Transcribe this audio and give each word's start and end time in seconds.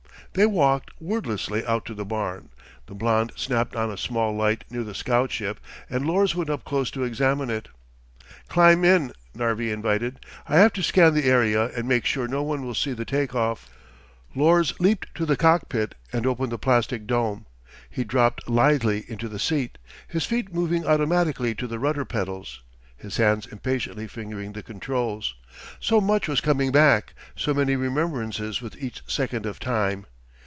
They 0.33 0.45
walked, 0.45 0.91
wordlessly, 1.01 1.65
out 1.65 1.83
to 1.87 1.93
the 1.93 2.05
barn. 2.05 2.51
The 2.85 2.95
blond 2.95 3.33
snapped 3.35 3.75
on 3.75 3.91
a 3.91 3.97
small 3.97 4.33
light 4.33 4.63
near 4.69 4.85
the 4.85 4.95
scout 4.95 5.29
ship 5.29 5.59
and 5.89 6.07
Lors 6.07 6.33
went 6.35 6.49
up 6.49 6.63
close 6.63 6.89
to 6.91 7.03
examine 7.03 7.49
it. 7.49 7.67
"Climb 8.47 8.85
in," 8.85 9.11
Narvi 9.35 9.71
invited. 9.71 10.21
"I 10.47 10.55
have 10.59 10.71
to 10.73 10.83
scan 10.83 11.15
the 11.15 11.25
area 11.25 11.65
and 11.75 11.85
make 11.85 12.05
sure 12.05 12.29
no 12.29 12.43
one 12.43 12.65
will 12.65 12.73
see 12.73 12.93
the 12.93 13.03
take 13.03 13.35
off." 13.35 13.69
Lors 14.33 14.73
leaped 14.79 15.13
to 15.15 15.25
the 15.25 15.35
cockpit 15.35 15.95
and 16.13 16.25
opened 16.25 16.53
the 16.53 16.57
plastic 16.57 17.05
dome; 17.05 17.45
he 17.89 18.05
dropped 18.05 18.47
lithely 18.47 19.03
into 19.09 19.27
the 19.27 19.37
seat, 19.37 19.77
his 20.07 20.25
feet 20.25 20.53
moving 20.53 20.85
automatically 20.87 21.53
to 21.55 21.67
the 21.67 21.77
rudder 21.77 22.05
pedals, 22.05 22.61
his 22.95 23.17
hands 23.17 23.47
impatiently 23.47 24.07
fingering 24.07 24.53
the 24.53 24.63
controls. 24.63 25.35
So 25.81 25.99
much 25.99 26.29
was 26.29 26.39
coming 26.39 26.71
back. 26.71 27.15
So 27.35 27.53
many 27.53 27.75
remembrances 27.75 28.61
with 28.61 28.81
each 28.81 29.03
second 29.09 29.45
of 29.45 29.59
time. 29.59 30.05